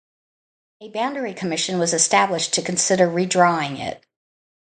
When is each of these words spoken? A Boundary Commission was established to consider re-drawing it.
A 0.81 0.89
Boundary 0.89 1.35
Commission 1.35 1.77
was 1.77 1.93
established 1.93 2.55
to 2.55 2.63
consider 2.63 3.07
re-drawing 3.07 3.77
it. 3.77 4.03